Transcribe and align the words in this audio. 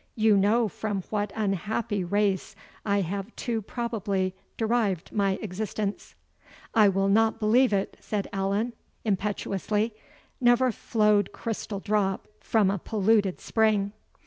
You 0.15 0.35
know 0.35 0.67
from 0.67 1.03
what 1.11 1.31
unhappy 1.35 2.03
race 2.03 2.55
I 2.83 3.01
have 3.01 3.35
too 3.35 3.61
probably 3.61 4.33
derived 4.57 5.11
my 5.11 5.33
existence." 5.43 6.15
"I 6.73 6.89
will 6.89 7.07
not 7.07 7.39
believe 7.39 7.71
it," 7.71 7.97
said 7.99 8.27
Allan, 8.33 8.73
impetuously; 9.05 9.93
"never 10.39 10.71
flowed 10.71 11.31
crystal 11.33 11.79
drop 11.79 12.27
from 12.39 12.71
a 12.71 12.79
polluted 12.79 13.39
spring." 13.39 13.91